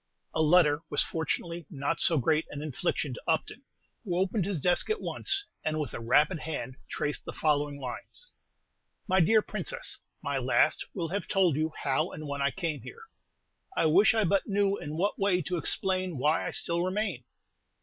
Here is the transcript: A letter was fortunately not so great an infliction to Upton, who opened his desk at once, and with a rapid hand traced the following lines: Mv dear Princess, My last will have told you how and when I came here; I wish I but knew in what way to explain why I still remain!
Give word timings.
A 0.33 0.41
letter 0.41 0.81
was 0.89 1.03
fortunately 1.03 1.67
not 1.69 1.99
so 1.99 2.17
great 2.17 2.47
an 2.49 2.63
infliction 2.63 3.13
to 3.13 3.21
Upton, 3.27 3.61
who 4.03 4.17
opened 4.17 4.45
his 4.45 4.59
desk 4.59 4.89
at 4.89 4.99
once, 4.99 5.45
and 5.63 5.79
with 5.79 5.93
a 5.93 5.99
rapid 5.99 6.39
hand 6.39 6.77
traced 6.89 7.23
the 7.23 7.31
following 7.31 7.79
lines: 7.79 8.31
Mv 9.07 9.27
dear 9.27 9.41
Princess, 9.43 9.99
My 10.23 10.39
last 10.39 10.87
will 10.95 11.09
have 11.09 11.27
told 11.27 11.55
you 11.55 11.71
how 11.83 12.09
and 12.11 12.27
when 12.27 12.41
I 12.41 12.49
came 12.49 12.81
here; 12.81 13.03
I 13.77 13.85
wish 13.85 14.15
I 14.15 14.23
but 14.23 14.47
knew 14.47 14.75
in 14.75 14.97
what 14.97 15.19
way 15.19 15.39
to 15.43 15.57
explain 15.57 16.17
why 16.17 16.47
I 16.47 16.49
still 16.49 16.81
remain! 16.81 17.23